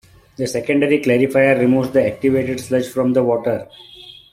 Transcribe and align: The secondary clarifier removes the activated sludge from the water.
The 0.35 0.47
secondary 0.47 0.99
clarifier 0.99 1.59
removes 1.59 1.91
the 1.91 2.03
activated 2.07 2.59
sludge 2.59 2.87
from 2.89 3.13
the 3.13 3.23
water. 3.23 3.67